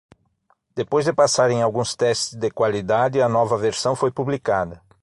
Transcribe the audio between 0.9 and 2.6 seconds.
de passar em alguns testes de